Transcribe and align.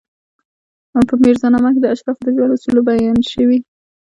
په 1.09 1.13
میرزا 1.21 1.47
نامه 1.53 1.69
کې 1.73 1.79
د 1.81 1.85
اشرافو 1.93 2.23
د 2.25 2.27
ژوند 2.35 2.51
اصول 2.55 2.77
بیان 2.89 3.19
شوي. 3.31 3.59